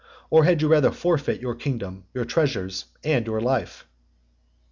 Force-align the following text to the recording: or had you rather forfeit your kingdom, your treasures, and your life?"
or 0.31 0.45
had 0.45 0.63
you 0.63 0.67
rather 0.67 0.89
forfeit 0.91 1.39
your 1.41 1.53
kingdom, 1.53 2.05
your 2.11 2.25
treasures, 2.25 2.85
and 3.03 3.27
your 3.27 3.39
life?" 3.39 3.85